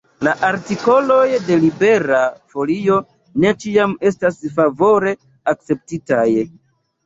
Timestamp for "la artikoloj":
0.27-1.25